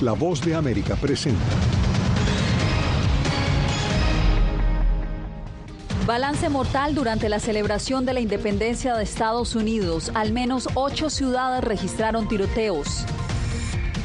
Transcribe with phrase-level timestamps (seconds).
[0.00, 1.40] La voz de América presenta.
[6.04, 10.10] Balance mortal durante la celebración de la independencia de Estados Unidos.
[10.14, 13.04] Al menos ocho ciudades registraron tiroteos.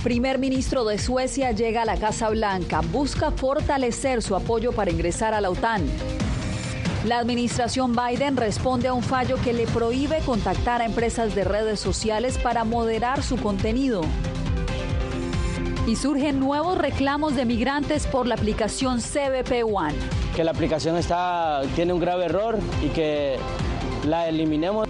[0.03, 2.81] Primer ministro de Suecia llega a la Casa Blanca.
[2.91, 5.83] Busca fortalecer su apoyo para ingresar a la OTAN.
[7.05, 11.79] La administración Biden responde a un fallo que le prohíbe contactar a empresas de redes
[11.79, 14.01] sociales para moderar su contenido.
[15.89, 19.95] Y surgen nuevos reclamos de migrantes por la aplicación CBP One.
[20.35, 23.39] Que la aplicación está, tiene un grave error y que
[24.05, 24.87] la eliminemos.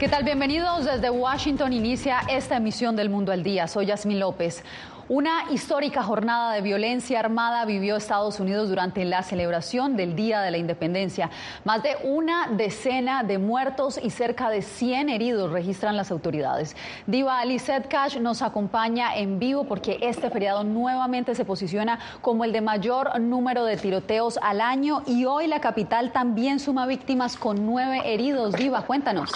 [0.00, 0.24] ¿Qué tal?
[0.24, 1.74] Bienvenidos desde Washington.
[1.74, 3.68] Inicia esta emisión del Mundo al Día.
[3.68, 4.64] Soy Yasmin López.
[5.10, 10.50] Una histórica jornada de violencia armada vivió Estados Unidos durante la celebración del Día de
[10.50, 11.30] la Independencia.
[11.64, 16.76] Más de una decena de muertos y cerca de 100 heridos registran las autoridades.
[17.06, 22.52] Diva Lizette Cash nos acompaña en vivo porque este feriado nuevamente se posiciona como el
[22.52, 27.64] de mayor número de tiroteos al año y hoy la capital también suma víctimas con
[27.64, 28.52] nueve heridos.
[28.52, 29.32] Diva, cuéntanos.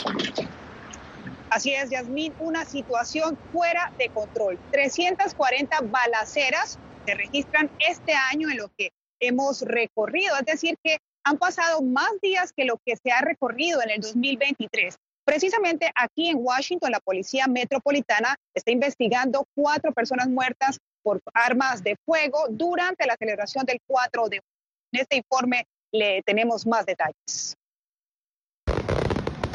[1.52, 4.58] Así es, Yasmín, una situación fuera de control.
[4.70, 11.36] 340 balaceras se registran este año en lo que hemos recorrido, es decir, que han
[11.36, 14.96] pasado más días que lo que se ha recorrido en el 2023.
[15.26, 21.96] Precisamente aquí en Washington, la Policía Metropolitana está investigando cuatro personas muertas por armas de
[22.06, 27.58] fuego durante la celebración del 4 de En este informe le tenemos más detalles.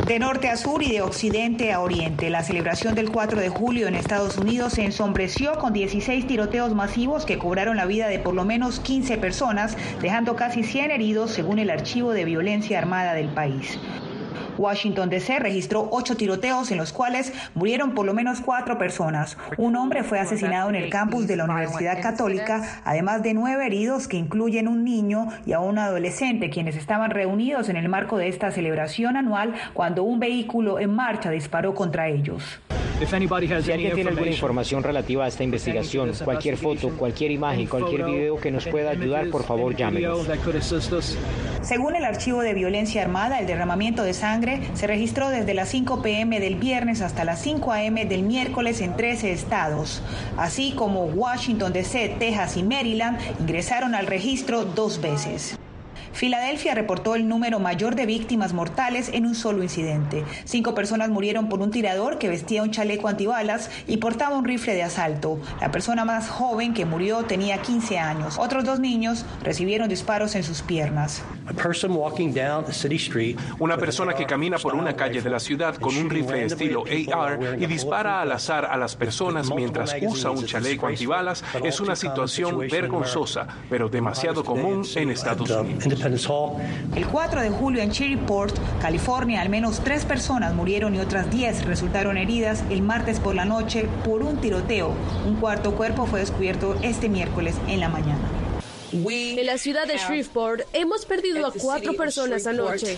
[0.07, 3.89] De norte a sur y de occidente a oriente, la celebración del 4 de julio
[3.89, 8.33] en Estados Unidos se ensombreció con 16 tiroteos masivos que cobraron la vida de por
[8.33, 13.27] lo menos 15 personas, dejando casi 100 heridos según el archivo de violencia armada del
[13.27, 13.77] país.
[14.57, 19.37] Washington DC registró ocho tiroteos en los cuales murieron por lo menos cuatro personas.
[19.57, 24.07] Un hombre fue asesinado en el campus de la Universidad Católica, además de nueve heridos
[24.07, 28.27] que incluyen un niño y a un adolescente, quienes estaban reunidos en el marco de
[28.27, 32.59] esta celebración anual cuando un vehículo en marcha disparó contra ellos.
[32.99, 38.37] Si alguien tiene alguna información relativa a esta investigación, cualquier foto, cualquier imagen, cualquier video
[38.37, 40.27] que nos pueda ayudar, por favor llámenos.
[41.61, 46.01] Según el archivo de violencia armada, el derramamiento de sangre se registró desde las 5
[46.01, 50.01] pm del viernes hasta las 5 am del miércoles en 13 estados,
[50.35, 55.57] así como Washington DC, Texas y Maryland ingresaron al registro dos veces.
[56.17, 60.23] Filadelfia reportó el número mayor de víctimas mortales en un solo incidente.
[60.45, 64.73] Cinco personas murieron por un tirador que vestía un chaleco antibalas y portaba un rifle
[64.73, 65.39] de asalto.
[65.61, 68.39] La persona más joven que murió tenía 15 años.
[68.39, 71.21] Otros dos niños recibieron disparos en sus piernas.
[73.59, 76.83] Una persona que camina por una calle de la ciudad con un rifle estilo
[77.13, 81.95] AR y dispara al azar a las personas mientras usa un chaleco antibalas es una
[81.95, 86.06] situación vergonzosa, pero demasiado común en Estados Unidos.
[86.95, 91.65] El 4 de julio en Cherryport, California, al menos tres personas murieron y otras 10
[91.65, 94.93] resultaron heridas el martes por la noche por un tiroteo.
[95.25, 98.27] Un cuarto cuerpo fue descubierto este miércoles en la mañana.
[98.91, 102.97] En la ciudad de Shreveport hemos perdido a cuatro personas anoche.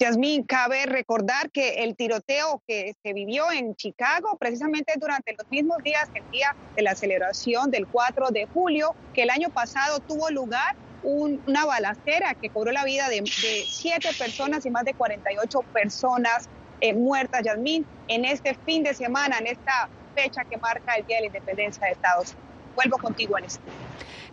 [0.00, 5.78] Yasmín, cabe recordar que el tiroteo que se vivió en Chicago precisamente durante los mismos
[5.82, 10.30] días el día de la celebración del 4 de julio, que el año pasado tuvo
[10.30, 16.48] lugar una balacera que cobró la vida de, siete personas y más de 48 personas
[16.80, 21.16] eh, muertas, Yasmín, en este fin de semana, en esta fecha que marca el Día
[21.16, 22.48] de la Independencia de Estados Unidos.
[22.76, 23.87] Vuelvo contigo en este.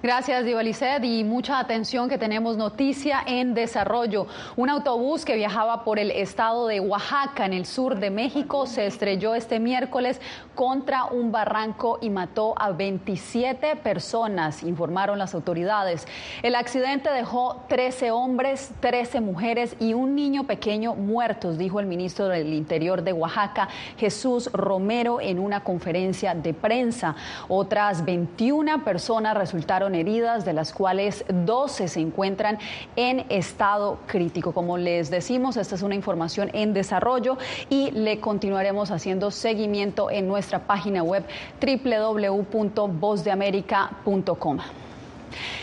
[0.06, 4.28] Gracias, Divalicet, y mucha atención que tenemos noticia en desarrollo.
[4.56, 8.86] Un autobús que viajaba por el estado de Oaxaca, en el sur de México, se
[8.86, 10.22] estrelló este miércoles
[10.54, 16.08] contra un barranco y mató a 27 personas, informaron las autoridades.
[16.44, 22.28] El accidente dejó 13 hombres, 13 mujeres y un niño pequeño muertos, dijo el ministro
[22.28, 27.16] del Interior de Oaxaca, Jesús Romero, en una conferencia de prensa.
[27.48, 29.55] Otras 21 personas resultaron
[29.96, 32.60] heridas, de las cuales 12 se encuentran
[32.96, 34.54] en estado crítico.
[34.54, 37.38] Como les decimos, esta es una información en desarrollo
[37.70, 41.24] y le continuaremos haciendo seguimiento en nuestra página web
[41.62, 44.60] www.vozdeamerica.com.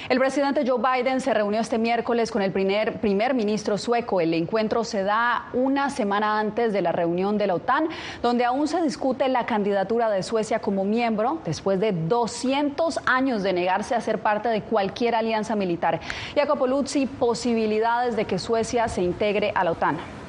[0.09, 4.21] El presidente Joe Biden se reunió este miércoles con el primer, primer ministro sueco.
[4.21, 7.89] El encuentro se da una semana antes de la reunión de la OTAN,
[8.23, 13.53] donde aún se discute la candidatura de Suecia como miembro después de 200 años de
[13.53, 16.01] negarse a ser parte de cualquier alianza militar.
[16.35, 20.22] Jacopo Luzzi, posibilidades de que Suecia se integre a la OTAN.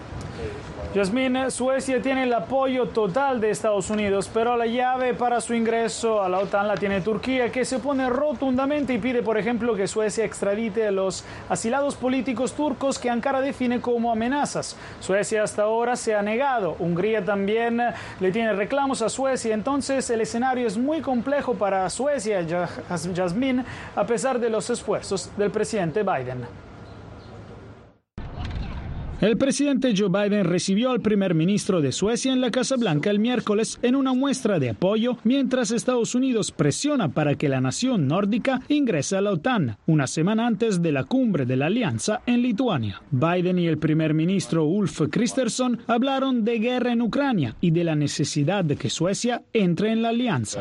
[0.93, 6.21] Yasmín, Suecia tiene el apoyo total de Estados Unidos, pero la llave para su ingreso
[6.21, 9.87] a la OTAN la tiene Turquía, que se opone rotundamente y pide, por ejemplo, que
[9.87, 14.77] Suecia extradite a los asilados políticos turcos que Ankara define como amenazas.
[14.99, 16.75] Suecia hasta ahora se ha negado.
[16.77, 17.81] Hungría también
[18.19, 19.55] le tiene reclamos a Suecia.
[19.55, 22.41] Entonces, el escenario es muy complejo para Suecia,
[23.13, 26.45] Yasmín, a pesar de los esfuerzos del presidente Biden.
[29.23, 33.19] El presidente Joe Biden recibió al primer ministro de Suecia en la Casa Blanca el
[33.19, 38.59] miércoles en una muestra de apoyo mientras Estados Unidos presiona para que la nación nórdica
[38.67, 43.01] ingrese a la OTAN, una semana antes de la cumbre de la alianza en Lituania.
[43.11, 47.95] Biden y el primer ministro Ulf Kristersson hablaron de guerra en Ucrania y de la
[47.95, 50.59] necesidad de que Suecia entre en la alianza.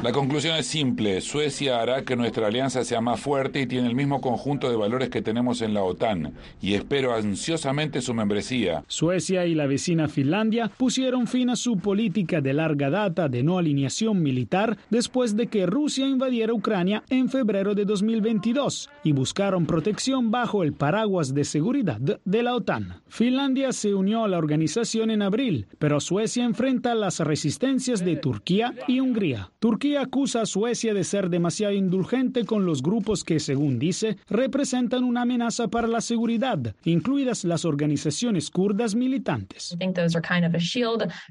[0.00, 1.20] La conclusión es simple.
[1.20, 5.08] Suecia hará que nuestra alianza sea más fuerte y tiene el mismo conjunto de valores
[5.08, 6.34] que tenemos en la OTAN.
[6.62, 8.84] Y espero ansiosamente su membresía.
[8.86, 13.58] Suecia y la vecina Finlandia pusieron fin a su política de larga data de no
[13.58, 20.30] alineación militar después de que Rusia invadiera Ucrania en febrero de 2022 y buscaron protección
[20.30, 23.02] bajo el paraguas de seguridad de la OTAN.
[23.08, 28.74] Finlandia se unió a la organización en abril, pero Suecia enfrenta las resistencias de Turquía
[28.86, 29.50] y Hungría.
[29.96, 35.22] Acusa a Suecia de ser demasiado indulgente con los grupos que, según dice, representan una
[35.22, 39.76] amenaza para la seguridad, incluidas las organizaciones kurdas militantes.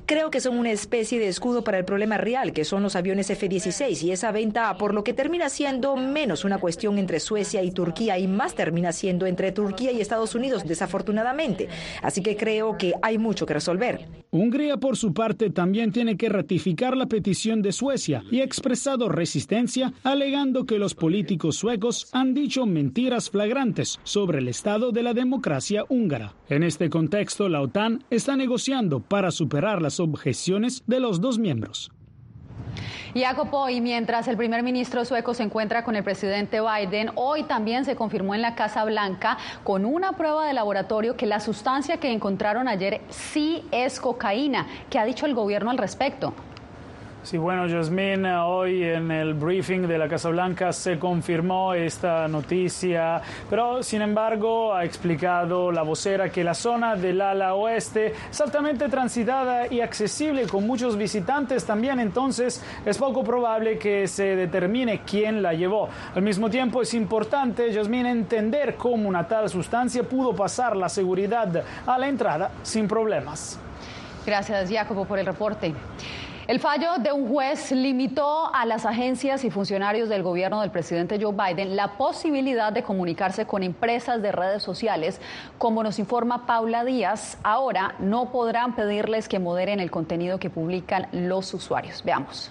[0.05, 3.29] Creo que son una especie de escudo para el problema real, que son los aviones
[3.29, 7.71] F-16 y esa venta, por lo que termina siendo menos una cuestión entre Suecia y
[7.71, 11.67] Turquía y más termina siendo entre Turquía y Estados Unidos, desafortunadamente.
[12.01, 14.07] Así que creo que hay mucho que resolver.
[14.31, 19.93] Hungría, por su parte, también tiene que ratificar la petición de Suecia y expresado resistencia
[20.03, 25.83] alegando que los políticos suecos han dicho mentiras flagrantes sobre el estado de la democracia
[25.89, 26.33] húngara.
[26.47, 31.91] En este contexto, la OTAN está negociando para superar las objeciones de los dos miembros.
[33.13, 37.83] Jacopo, y mientras el primer ministro sueco se encuentra con el presidente Biden, hoy también
[37.83, 42.11] se confirmó en la Casa Blanca con una prueba de laboratorio que la sustancia que
[42.11, 44.67] encontraron ayer sí es cocaína.
[44.89, 46.33] ¿Qué ha dicho el gobierno al respecto?
[47.23, 53.21] Sí, bueno, Yasmín, hoy en el briefing de la Casa Blanca se confirmó esta noticia,
[53.49, 58.87] pero sin embargo ha explicado la vocera que la zona del ala oeste es altamente
[58.87, 65.41] transitada y accesible con muchos visitantes también, entonces es poco probable que se determine quién
[65.41, 65.89] la llevó.
[66.15, 71.61] Al mismo tiempo es importante, Yasmín, entender cómo una tal sustancia pudo pasar la seguridad
[71.85, 73.59] a la entrada sin problemas.
[74.25, 75.73] Gracias, Jacopo, por el reporte.
[76.47, 81.19] El fallo de un juez limitó a las agencias y funcionarios del gobierno del presidente
[81.21, 85.19] Joe Biden la posibilidad de comunicarse con empresas de redes sociales.
[85.57, 91.09] Como nos informa Paula Díaz, ahora no podrán pedirles que moderen el contenido que publican
[91.11, 92.01] los usuarios.
[92.05, 92.49] Veamos.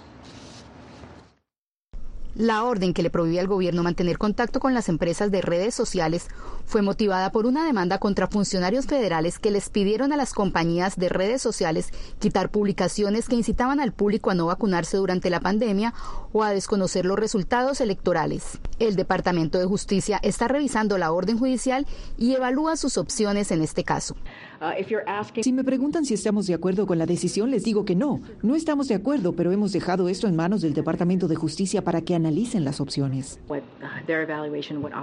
[2.39, 6.29] La orden que le prohibía al gobierno mantener contacto con las empresas de redes sociales
[6.67, 11.09] fue motivada por una demanda contra funcionarios federales que les pidieron a las compañías de
[11.09, 11.89] redes sociales
[12.19, 15.95] quitar publicaciones que incitaban al público a no vacunarse durante la pandemia
[16.35, 18.59] o a desconocer los resultados electorales.
[18.79, 21.87] El Departamento de Justicia está revisando la orden judicial
[22.19, 24.15] y evalúa sus opciones en este caso.
[24.61, 28.21] Uh, si me preguntan si estamos de acuerdo con la decisión, les digo que no.
[28.43, 32.03] No estamos de acuerdo, pero hemos dejado esto en manos del Departamento de Justicia para
[32.03, 33.39] que analicen las opciones.
[33.49, 33.57] Uh,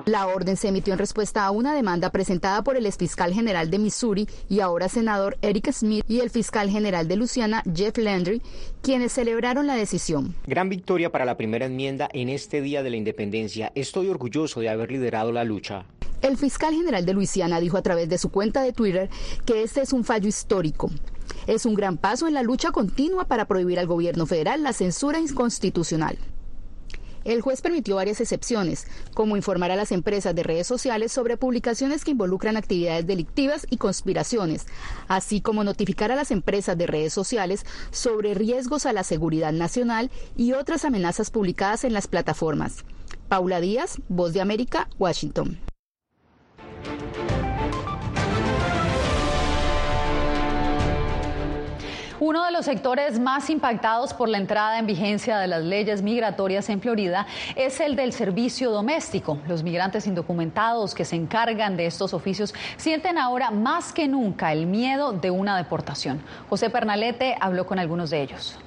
[0.06, 3.80] la orden se emitió en respuesta a una demanda presentada por el exfiscal general de
[3.80, 8.42] Missouri y ahora senador Eric Smith y el fiscal general de Luciana, Jeff Landry,
[8.82, 10.36] quienes celebraron la decisión.
[10.48, 13.72] Gran victoria para la primera enmienda en este Día de la Independencia.
[13.74, 15.86] Estoy orgulloso de haber liderado la lucha.
[16.22, 19.10] El fiscal general de Luisiana dijo a través de su cuenta de Twitter
[19.46, 20.90] que este es un fallo histórico.
[21.48, 25.20] Es un gran paso en la lucha continua para prohibir al gobierno federal la censura
[25.20, 26.18] inconstitucional.
[27.26, 32.04] El juez permitió varias excepciones, como informar a las empresas de redes sociales sobre publicaciones
[32.04, 34.66] que involucran actividades delictivas y conspiraciones,
[35.08, 40.12] así como notificar a las empresas de redes sociales sobre riesgos a la seguridad nacional
[40.36, 42.84] y otras amenazas publicadas en las plataformas.
[43.30, 45.60] Paula Díaz, Voz de América, Washington.
[52.26, 56.70] Uno de los sectores más impactados por la entrada en vigencia de las leyes migratorias
[56.70, 57.28] en Florida
[57.58, 59.40] es el del servicio doméstico.
[59.46, 64.68] Los migrantes indocumentados que se encargan de estos oficios sienten ahora más que nunca el
[64.68, 66.22] miedo de una deportación.
[66.50, 68.58] José Pernalete habló con algunos de ellos.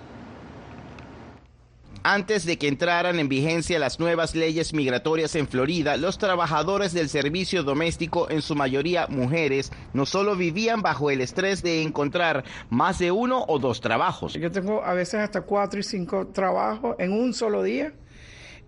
[2.09, 7.09] Antes de que entraran en vigencia las nuevas leyes migratorias en Florida, los trabajadores del
[7.09, 13.01] servicio doméstico, en su mayoría mujeres, no solo vivían bajo el estrés de encontrar más
[13.01, 14.35] de uno o dos trabajos.
[14.35, 17.93] Yo tengo a veces hasta cuatro y cinco trabajos en un solo día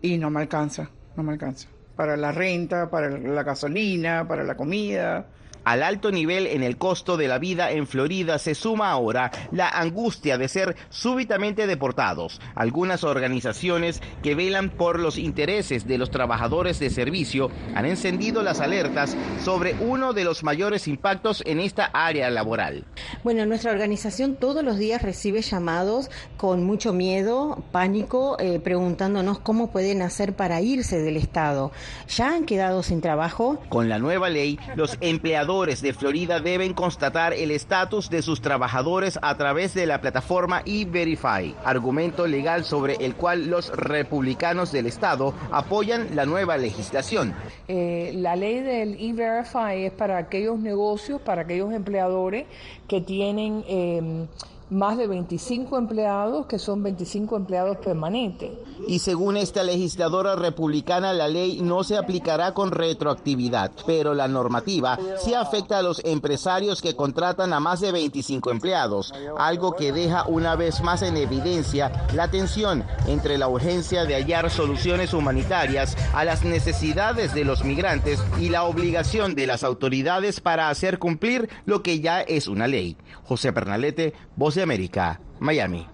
[0.03, 1.69] y no me alcanza, no me alcanza.
[1.95, 5.29] Para la renta, para la gasolina, para la comida
[5.69, 9.69] al alto nivel en el costo de la vida en Florida se suma ahora la
[9.69, 12.41] angustia de ser súbitamente deportados.
[12.55, 18.61] Algunas organizaciones que velan por los intereses de los trabajadores de servicio han encendido las
[18.61, 22.87] alertas sobre uno de los mayores impactos en esta área laboral.
[23.23, 29.71] Bueno, nuestra organización todos los días recibe llamados con mucho miedo, pánico, eh, preguntándonos cómo
[29.71, 31.73] pueden hacer para irse del Estado.
[32.09, 33.61] ¿Ya han quedado sin trabajo?
[33.69, 39.19] Con la nueva ley, los empleadores de Florida deben constatar el estatus de sus trabajadores
[39.23, 45.35] a través de la plataforma E-Verify, argumento legal sobre el cual los republicanos del estado
[45.51, 47.35] apoyan la nueva legislación.
[47.67, 52.47] Eh, la ley del E-Verify es para aquellos negocios, para aquellos empleadores
[52.87, 53.65] que tienen...
[53.67, 54.27] Eh,
[54.71, 58.51] más de 25 empleados, que son 25 empleados permanentes.
[58.87, 64.99] Y según esta legisladora republicana, la ley no se aplicará con retroactividad, pero la normativa
[65.19, 70.27] sí afecta a los empresarios que contratan a más de 25 empleados, algo que deja
[70.29, 76.25] una vez más en evidencia la tensión entre la urgencia de hallar soluciones humanitarias a
[76.25, 81.83] las necesidades de los migrantes y la obligación de las autoridades para hacer cumplir lo
[81.83, 82.97] que ya es una ley.
[83.25, 85.87] José Pernalete, Voz América, Miami.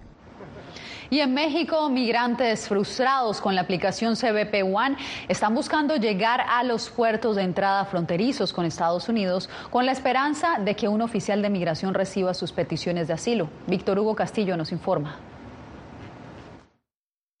[1.09, 6.89] Y en México, migrantes frustrados con la aplicación CBP One están buscando llegar a los
[6.89, 11.49] puertos de entrada fronterizos con Estados Unidos con la esperanza de que un oficial de
[11.49, 13.49] migración reciba sus peticiones de asilo.
[13.67, 15.17] Víctor Hugo Castillo nos informa.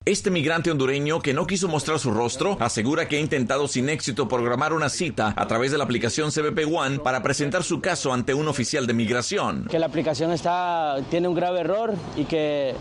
[0.07, 4.27] Este migrante hondureño que no quiso mostrar su rostro asegura que ha intentado sin éxito
[4.27, 8.35] programar una cita a través de la aplicación CBP One para presentar su caso ante
[8.35, 9.65] un oficial de migración.
[9.65, 12.75] Que la aplicación está, tiene un grave error y que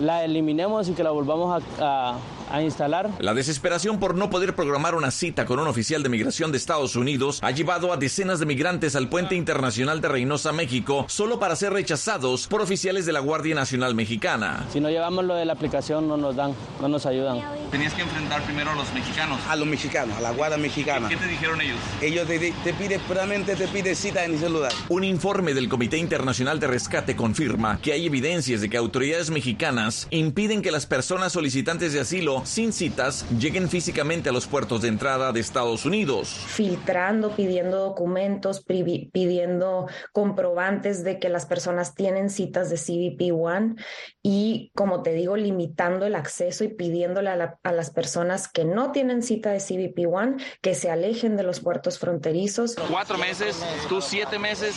[0.00, 2.18] la eliminemos y que la volvamos a a
[2.62, 3.10] instalar.
[3.18, 6.96] La desesperación por no poder programar una cita con un oficial de migración de Estados
[6.96, 11.56] Unidos ha llevado a decenas de migrantes al puente internacional de Reynosa, México, solo para
[11.56, 14.64] ser rechazados por oficiales de la Guardia Nacional Mexicana.
[14.72, 17.40] Si no llevamos lo de la aplicación, no nos dan, no nos ayudan.
[17.70, 19.40] Tenías que enfrentar primero a los mexicanos.
[19.48, 21.08] A los mexicanos, a la Guardia Mexicana.
[21.08, 21.78] ¿Qué te dijeron ellos?
[22.00, 24.72] Ellos te, te piden, puramente te piden cita en ese lugar.
[24.88, 30.06] Un informe del Comité Internacional de Rescate confirma que hay evidencias de que autoridades mexicanas
[30.10, 34.88] impiden que las personas solicitantes de asilo sin citas lleguen físicamente a los puertos de
[34.88, 36.28] entrada de Estados Unidos.
[36.28, 43.76] Filtrando, pidiendo documentos, pidiendo comprobantes de que las personas tienen citas de CBP One
[44.22, 48.92] y, como te digo, limitando el acceso y pidiéndole a, a las personas que no
[48.92, 52.76] tienen cita de CBP One que se alejen de los puertos fronterizos.
[52.90, 54.74] Cuatro meses, tú siete meses,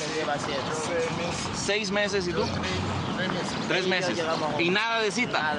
[1.56, 2.44] seis meses y tú.
[3.68, 4.18] Tres meses.
[4.58, 5.58] Y nada de cita.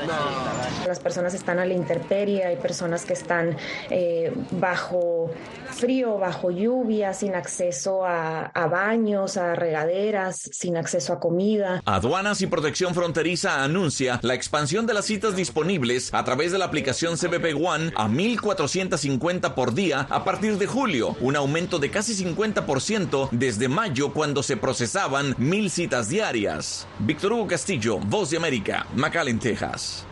[0.87, 3.57] Las personas están a la intemperie, hay personas que están
[3.91, 5.31] eh, bajo
[5.71, 11.83] frío, bajo lluvia, sin acceso a, a, baños, a regaderas, sin acceso a comida.
[11.85, 16.65] Aduanas y Protección Fronteriza anuncia la expansión de las citas disponibles a través de la
[16.65, 22.15] aplicación CBP One a 1.450 por día a partir de julio, un aumento de casi
[22.25, 26.87] 50% desde mayo cuando se procesaban mil citas diarias.
[26.99, 30.07] Víctor Hugo Castillo, Voz de América, McAllen, Texas.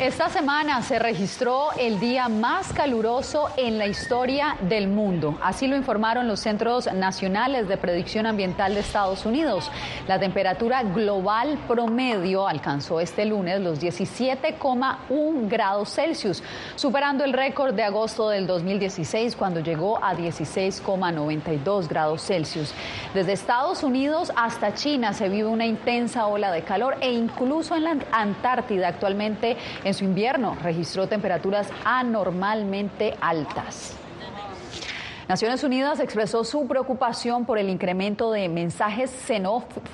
[0.00, 5.38] Esta semana se registró el día más caluroso en la historia del mundo.
[5.42, 9.70] Así lo informaron los Centros Nacionales de Predicción Ambiental de Estados Unidos.
[10.06, 16.42] La temperatura global promedio alcanzó este lunes los 17,1 grados Celsius,
[16.74, 22.74] superando el récord de agosto del 2016 cuando llegó a 16,92 grados Celsius.
[23.14, 27.84] Desde Estados Unidos hasta China se vive una intensa ola de calor e incluso en
[27.84, 33.96] la Antártida actualmente en su invierno registró temperaturas anormalmente altas.
[35.28, 39.12] Naciones Unidas expresó su preocupación por el incremento de mensajes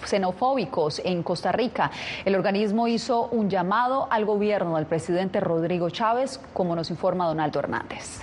[0.05, 1.91] xenofóbicos en Costa Rica.
[2.25, 7.59] El organismo hizo un llamado al gobierno del presidente Rodrigo Chávez, como nos informa Donaldo
[7.59, 8.23] Hernández.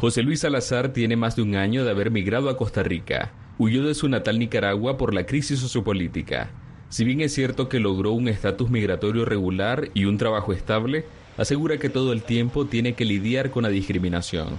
[0.00, 3.32] José Luis Salazar tiene más de un año de haber migrado a Costa Rica.
[3.58, 6.50] Huyó de su natal Nicaragua por la crisis sociopolítica.
[6.94, 11.04] Si bien es cierto que logró un estatus migratorio regular y un trabajo estable,
[11.36, 14.50] asegura que todo el tiempo tiene que lidiar con la discriminación.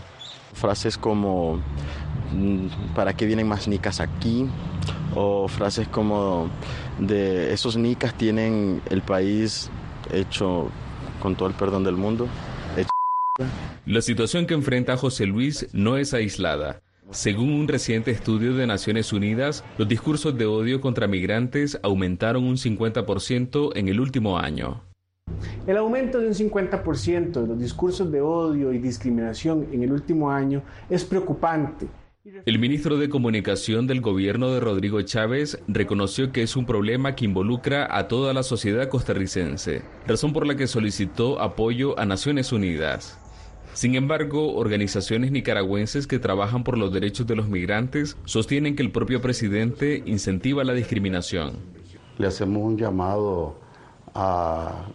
[0.51, 1.61] Frases como
[2.33, 4.49] mm, ¿para qué vienen más nicas aquí?
[5.15, 6.49] o frases como
[6.99, 9.69] de esos nicas tienen el país
[10.11, 10.69] hecho
[11.21, 12.27] con todo el perdón del mundo.
[13.85, 16.81] La situación que enfrenta José Luis no es aislada.
[17.11, 22.55] Según un reciente estudio de Naciones Unidas, los discursos de odio contra migrantes aumentaron un
[22.55, 24.81] 50% en el último año.
[25.67, 30.31] El aumento de un 50% de los discursos de odio y discriminación en el último
[30.31, 31.87] año es preocupante.
[32.45, 37.25] El ministro de Comunicación del gobierno de Rodrigo Chávez reconoció que es un problema que
[37.25, 43.19] involucra a toda la sociedad costarricense, razón por la que solicitó apoyo a Naciones Unidas.
[43.75, 48.91] Sin embargo, organizaciones nicaragüenses que trabajan por los derechos de los migrantes sostienen que el
[48.91, 51.57] propio presidente incentiva la discriminación.
[52.17, 53.59] Le hacemos un llamado
[54.15, 54.87] a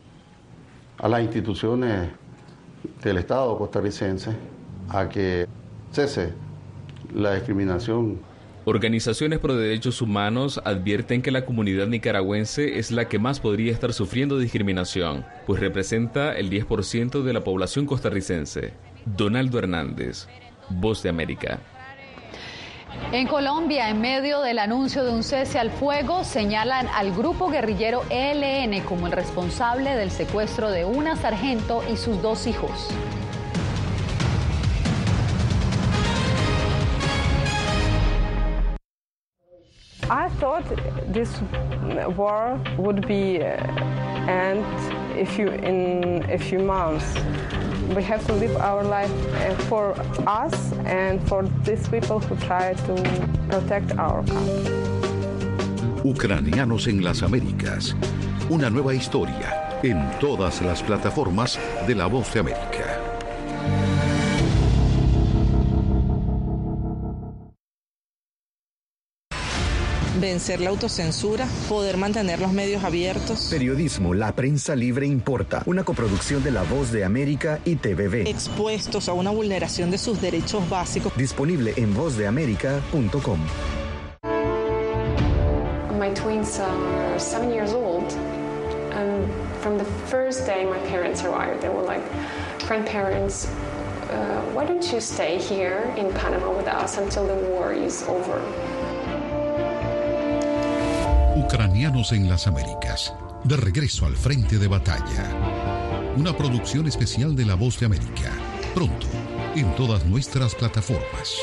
[1.00, 2.10] a las instituciones
[3.02, 4.32] del Estado costarricense
[4.88, 5.46] a que
[5.92, 6.32] cese
[7.14, 8.18] la discriminación.
[8.66, 13.94] Organizaciones pro derechos humanos advierten que la comunidad nicaragüense es la que más podría estar
[13.94, 18.74] sufriendo discriminación, pues representa el 10% de la población costarricense.
[19.06, 20.28] Donaldo Hernández,
[20.68, 21.58] Voz de América.
[23.12, 28.02] En Colombia, en medio del anuncio de un cese al fuego, señalan al grupo guerrillero
[28.10, 32.88] ELN como el responsable del secuestro de una sargento y sus dos hijos.
[40.40, 40.64] Thought
[41.12, 41.30] this
[42.16, 43.61] war would be uh,
[44.26, 44.64] end
[45.16, 47.04] if you in a few months.
[47.94, 49.94] We have to live our life uh, for
[50.26, 52.94] us and for these people who try to
[53.50, 54.90] protect our country.
[56.04, 57.94] Ucranianos en las Américas.
[58.49, 62.79] Una nueva historia en todas las plataformas de La Voz de América.
[70.20, 73.48] Vencer la autocensura, poder mantener los medios abiertos.
[73.50, 75.62] Periodismo, la prensa libre importa.
[75.66, 78.28] Una coproducción de La Voz de América y TVV.
[78.28, 81.12] Expuestos a una vulneración de sus derechos básicos.
[81.16, 83.40] Disponible en vozdeamerica.com.
[85.99, 88.12] My twins are seven years old.
[88.92, 92.02] And from the first day my parents arrived, they were like,
[92.66, 93.47] grandparents,
[94.10, 98.40] uh, why don't you stay here in Panama with us until the war is over?
[101.52, 103.13] Ucranianos en las Américas.
[103.43, 105.25] De regreso al frente de batalla.
[106.17, 108.30] Una producción especial de La Voz de América.
[108.73, 109.08] Pronto,
[109.56, 111.41] en todas nuestras plataformas.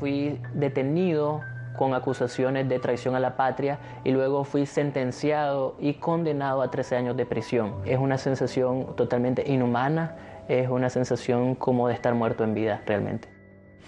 [0.00, 1.40] Fui detenido
[1.78, 6.96] con acusaciones de traición a la patria y luego fui sentenciado y condenado a 13
[6.96, 7.76] años de prisión.
[7.86, 10.16] Es una sensación totalmente inhumana,
[10.48, 13.28] es una sensación como de estar muerto en vida realmente.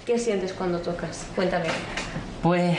[0.07, 1.29] ¿Qué sientes cuando tocas?
[1.35, 1.67] Cuéntame.
[2.43, 2.77] Pues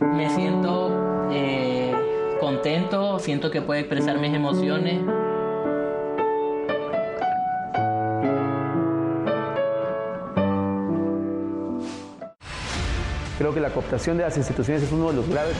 [0.00, 1.92] me siento eh,
[2.40, 4.98] contento, siento que puedo expresar mis emociones.
[13.36, 15.54] Creo que la cooptación de las instituciones es uno de los graves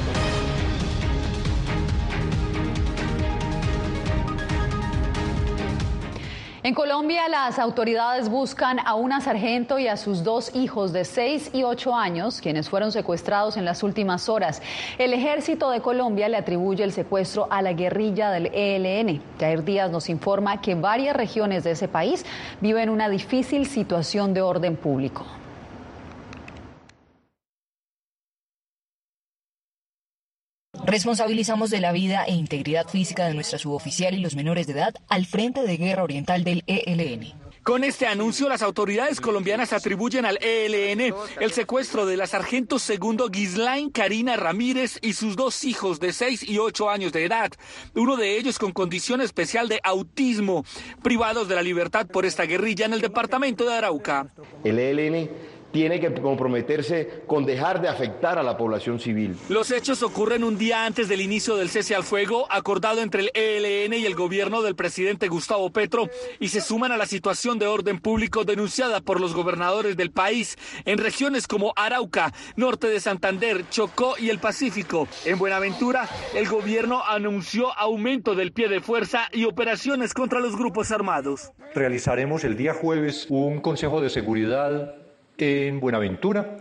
[6.65, 11.51] En Colombia, las autoridades buscan a una sargento y a sus dos hijos de 6
[11.53, 14.63] y 8 años, quienes fueron secuestrados en las últimas horas.
[14.97, 19.21] El ejército de Colombia le atribuye el secuestro a la guerrilla del ELN.
[19.39, 22.25] Jair Díaz nos informa que varias regiones de ese país
[22.63, 25.27] viven una difícil situación de orden público.
[30.87, 34.95] Responsabilizamos de la vida e integridad física de nuestra suboficial y los menores de edad
[35.09, 37.33] al Frente de Guerra Oriental del ELN.
[37.63, 43.31] Con este anuncio, las autoridades colombianas atribuyen al ELN el secuestro de la sargento segundo
[43.33, 47.51] Gislain Karina Ramírez y sus dos hijos de 6 y 8 años de edad,
[47.95, 50.67] uno de ellos con condición especial de autismo,
[51.03, 54.27] privados de la libertad por esta guerrilla en el departamento de Arauca.
[54.63, 55.31] El ELN
[55.75, 59.37] tiene que comprometerse con dejar de afectar a la población civil.
[59.49, 63.31] Los hechos ocurren un día antes del inicio del cese al fuego acordado entre el
[63.35, 66.09] ELN y el gobierno del presidente Gustavo Petro
[66.39, 70.57] y se suman a la situación de orden público denunciada por los gobernadores del país
[70.85, 75.09] en regiones como Arauca, norte de Santander, Chocó y el Pacífico.
[75.25, 80.93] En Buenaventura, el gobierno anunció aumento del pie de fuerza y operaciones contra los grupos
[80.93, 81.51] armados.
[81.75, 85.04] Realizaremos el día jueves un consejo de seguridad
[85.39, 86.57] en Buenaventura.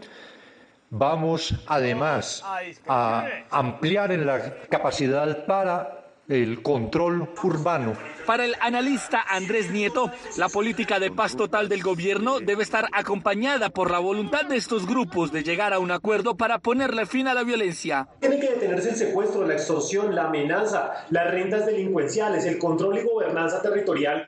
[0.90, 2.44] Vamos además
[2.88, 7.94] a ampliar en la capacidad para el control urbano.
[8.26, 13.70] Para el analista Andrés Nieto, la política de paz total del gobierno debe estar acompañada
[13.70, 17.34] por la voluntad de estos grupos de llegar a un acuerdo para ponerle fin a
[17.34, 18.08] la violencia.
[18.22, 23.04] Tiene que detenerse el secuestro, la extorsión, la amenaza, las rentas delincuenciales, el control y
[23.04, 24.26] gobernanza territorial.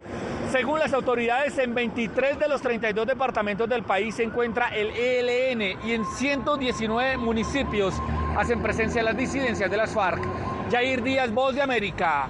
[0.56, 5.78] Según las autoridades, en 23 de los 32 departamentos del país se encuentra el ELN
[5.86, 7.94] y en 119 municipios
[8.38, 10.24] hacen presencia las disidencias de las FARC.
[10.72, 12.30] Jair Díaz, Voz de América,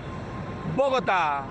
[0.76, 1.44] Bogotá.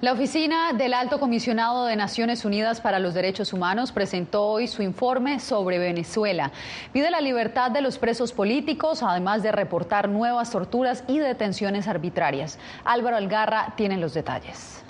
[0.00, 4.82] La oficina del Alto Comisionado de Naciones Unidas para los Derechos Humanos presentó hoy su
[4.82, 6.50] informe sobre Venezuela.
[6.94, 12.58] Pide la libertad de los presos políticos, además de reportar nuevas torturas y detenciones arbitrarias.
[12.86, 14.85] Álvaro Algarra tiene los detalles.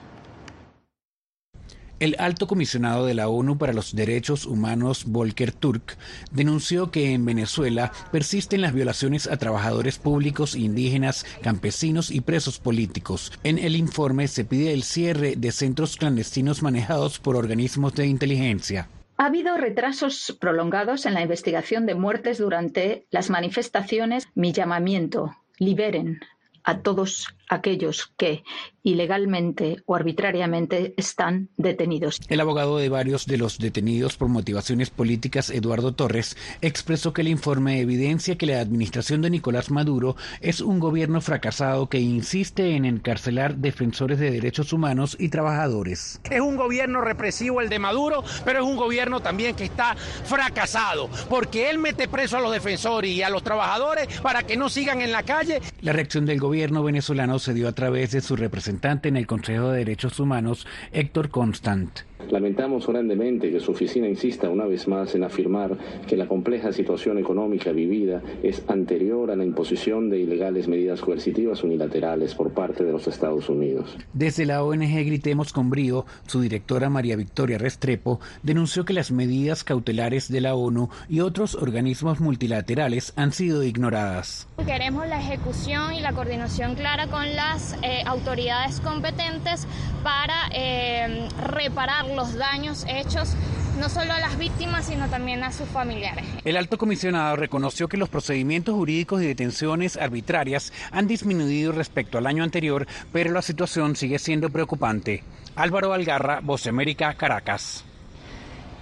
[1.98, 5.96] El alto comisionado de la ONU para los Derechos Humanos, Volker Turk,
[6.30, 13.32] denunció que en Venezuela persisten las violaciones a trabajadores públicos, indígenas, campesinos y presos políticos.
[13.44, 18.90] En el informe se pide el cierre de centros clandestinos manejados por organismos de inteligencia.
[19.16, 24.28] Ha habido retrasos prolongados en la investigación de muertes durante las manifestaciones.
[24.35, 26.20] Mi llamamiento, liberen
[26.62, 28.42] a todos aquellos que
[28.82, 32.20] ilegalmente o arbitrariamente están detenidos.
[32.28, 37.28] El abogado de varios de los detenidos por motivaciones políticas, Eduardo Torres, expresó que el
[37.28, 42.85] informe evidencia que la administración de Nicolás Maduro es un gobierno fracasado que insiste en
[42.85, 46.20] encarcelar defensores de derechos humanos y trabajadores.
[46.30, 51.11] Es un gobierno represivo el de Maduro, pero es un gobierno también que está fracasado,
[51.28, 55.00] porque él mete preso a los defensores y a los trabajadores para que no sigan
[55.00, 55.61] en la calle.
[55.80, 59.70] La reacción del gobierno venezolano se dio a través de su representante en el Consejo
[59.70, 62.01] de Derechos Humanos, Héctor Constant.
[62.31, 65.76] Lamentamos grandemente que su oficina insista una vez más en afirmar
[66.07, 71.62] que la compleja situación económica vivida es anterior a la imposición de ilegales medidas coercitivas
[71.62, 73.96] unilaterales por parte de los Estados Unidos.
[74.12, 79.62] Desde la ONG Gritemos con Brío, su directora María Victoria Restrepo denunció que las medidas
[79.62, 84.48] cautelares de la ONU y otros organismos multilaterales han sido ignoradas.
[84.64, 89.66] Queremos la ejecución y la coordinación clara con las eh, autoridades competentes
[90.02, 93.34] para eh, reparar los daños hechos
[93.78, 96.24] no solo a las víctimas, sino también a sus familiares.
[96.44, 102.26] El alto comisionado reconoció que los procedimientos jurídicos y detenciones arbitrarias han disminuido respecto al
[102.26, 105.24] año anterior, pero la situación sigue siendo preocupante.
[105.56, 107.84] Álvaro Algarra, Voz América, Caracas.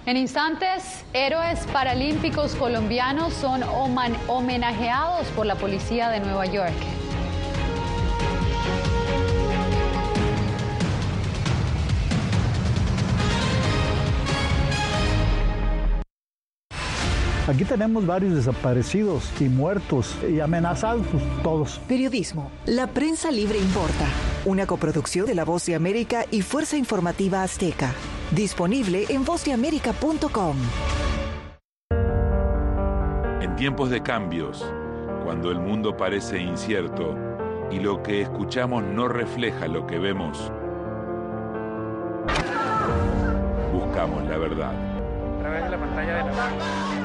[0.05, 3.63] En instantes, héroes paralímpicos colombianos son
[4.27, 6.75] homenajeados por la policía de Nueva York.
[17.47, 21.05] Aquí tenemos varios desaparecidos y muertos y amenazados
[21.43, 21.79] todos.
[21.87, 22.49] Periodismo.
[22.65, 24.05] La prensa libre importa.
[24.45, 27.93] Una coproducción de La Voz de América y Fuerza Informativa Azteca.
[28.31, 30.57] Disponible en vozdeamerica.com.
[33.41, 34.65] En tiempos de cambios,
[35.23, 37.15] cuando el mundo parece incierto
[37.71, 40.51] y lo que escuchamos no refleja lo que vemos,
[43.71, 44.73] buscamos la verdad.
[44.73, 47.04] A través de la pantalla de la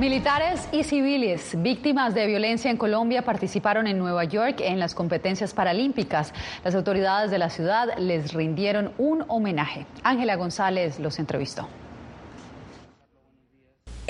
[0.00, 5.52] Militares y civiles víctimas de violencia en Colombia participaron en Nueva York en las competencias
[5.52, 6.32] paralímpicas.
[6.64, 9.84] Las autoridades de la ciudad les rindieron un homenaje.
[10.02, 11.68] Ángela González los entrevistó.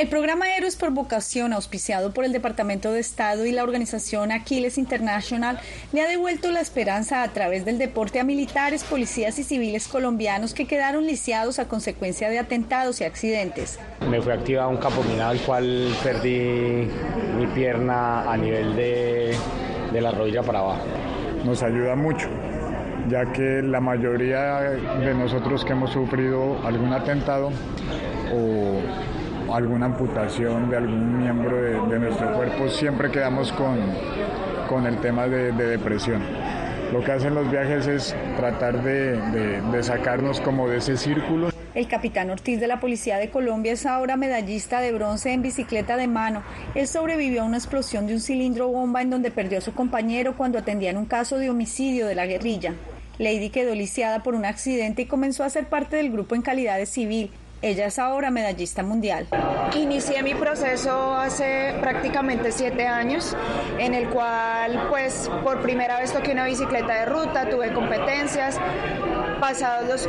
[0.00, 4.78] El programa Héroes por Vocación, auspiciado por el Departamento de Estado y la organización Aquiles
[4.78, 5.60] International,
[5.92, 10.54] le ha devuelto la esperanza a través del deporte a militares, policías y civiles colombianos
[10.54, 13.78] que quedaron lisiados a consecuencia de atentados y accidentes.
[14.08, 16.88] Me fue activado un campo minado, el cual perdí
[17.36, 19.36] mi pierna a nivel de,
[19.92, 20.86] de la rodilla para abajo.
[21.44, 22.30] Nos ayuda mucho
[23.10, 27.50] ya que la mayoría de nosotros que hemos sufrido algún atentado
[28.32, 28.80] o
[29.54, 33.78] alguna amputación de algún miembro de, nuestro cuerpo, siempre quedamos con,
[34.68, 36.22] con el tema de, depresión.
[36.92, 41.50] Lo que hacen los viajes es tratar de, de sacarnos como de ese círculo.
[41.72, 45.96] El capitán Ortiz de la Policía de Colombia es ahora medallista de bronce en bicicleta
[45.96, 46.42] de mano.
[46.74, 50.36] Él sobrevivió a una explosión de un cilindro bomba en donde perdió a su compañero
[50.36, 52.74] cuando atendían un caso de homicidio de la guerrilla.
[53.18, 56.76] Lady quedó lisiada por un accidente y comenzó a ser parte del grupo en calidad
[56.76, 57.30] de civil.
[57.62, 59.26] Ella es ahora medallista mundial.
[59.76, 63.36] Inicié mi proceso hace prácticamente siete años,
[63.78, 68.58] en el cual pues por primera vez toqué una bicicleta de ruta, tuve competencias.
[69.40, 70.08] Pasados los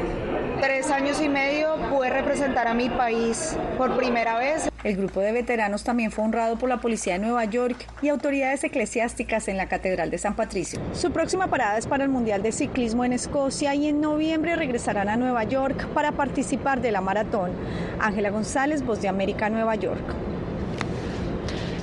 [0.61, 4.69] tres años y medio pude representar a mi país por primera vez.
[4.83, 8.63] El grupo de veteranos también fue honrado por la Policía de Nueva York y autoridades
[8.63, 10.79] eclesiásticas en la Catedral de San Patricio.
[10.93, 15.09] Su próxima parada es para el Mundial de Ciclismo en Escocia y en noviembre regresarán
[15.09, 17.51] a Nueva York para participar de la maratón.
[17.99, 20.03] Ángela González, Voz de América, Nueva York.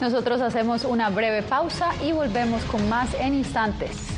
[0.01, 4.18] Nosotros hacemos una breve pausa y volvemos con más en instantes.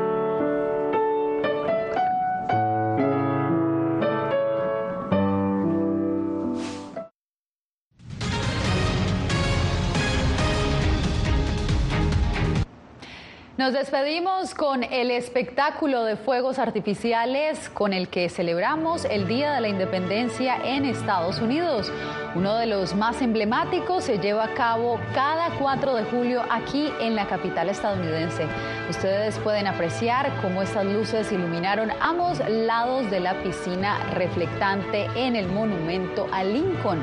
[13.71, 19.61] Nos despedimos con el espectáculo de fuegos artificiales con el que celebramos el Día de
[19.61, 21.89] la Independencia en Estados Unidos.
[22.35, 27.15] Uno de los más emblemáticos se lleva a cabo cada 4 de julio aquí en
[27.15, 28.45] la capital estadounidense.
[28.89, 35.47] Ustedes pueden apreciar cómo estas luces iluminaron ambos lados de la piscina reflectante en el
[35.47, 37.01] monumento a Lincoln.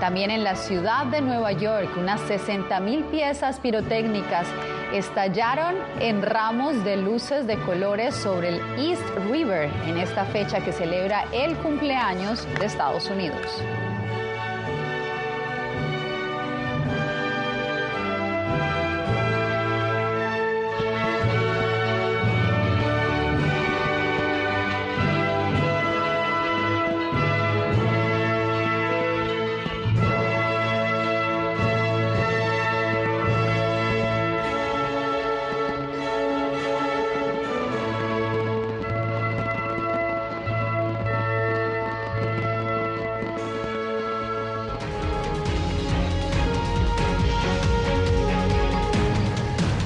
[0.00, 4.48] También en la ciudad de Nueva York, unas 60 mil piezas pirotécnicas
[4.92, 10.72] estallaron en ramos de luces de colores sobre el East River en esta fecha que
[10.72, 13.62] celebra el cumpleaños de Estados Unidos.